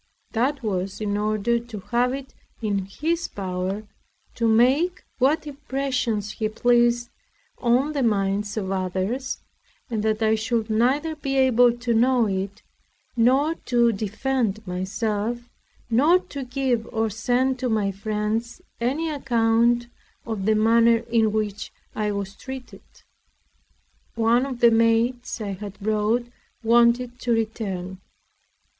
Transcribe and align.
That 0.31 0.63
was 0.63 0.99
in 0.99 1.15
order 1.15 1.59
to 1.59 1.79
have 1.91 2.11
it 2.11 2.33
in 2.59 2.85
his 2.87 3.27
power 3.27 3.83
to 4.33 4.47
make 4.47 5.03
what 5.19 5.45
impressions 5.45 6.31
he 6.31 6.49
pleased 6.49 7.11
on 7.59 7.93
the 7.93 8.01
minds 8.01 8.57
of 8.57 8.71
others, 8.71 9.41
and 9.91 10.01
that 10.01 10.23
I 10.23 10.33
should 10.33 10.71
neither 10.71 11.15
be 11.15 11.37
able 11.37 11.71
to 11.77 11.93
know 11.93 12.25
it, 12.25 12.63
nor 13.15 13.53
to 13.53 13.91
defend 13.91 14.65
myself, 14.65 15.47
nor 15.87 16.17
to 16.17 16.45
give 16.45 16.87
or 16.91 17.11
send 17.11 17.59
to 17.59 17.69
my 17.69 17.91
friends 17.91 18.59
any 18.79 19.07
account 19.11 19.85
of 20.25 20.47
the 20.47 20.55
manner 20.55 21.03
in 21.11 21.31
which 21.31 21.71
I 21.93 22.11
was 22.11 22.33
treated. 22.35 22.81
One 24.15 24.47
of 24.47 24.61
the 24.61 24.71
maids 24.71 25.39
I 25.39 25.49
had 25.51 25.79
brought 25.79 26.25
wanted 26.63 27.19
to 27.19 27.33
return. 27.33 28.01